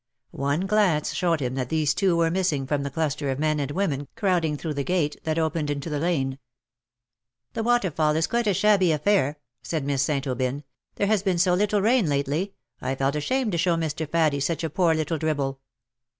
[0.31, 3.69] One glance showed him that these two were missing from the cluster of men and
[3.69, 6.39] women crowding through the gate that opened into the lane."
[7.53, 10.25] The waterfall is quite a shabby affair/' said Miss St.
[10.25, 10.63] Aubyn;'^
[10.95, 14.09] there has been so little rain lately, I felt ashamed to show Mr.
[14.09, 15.59] Faddie such a poor little dribble.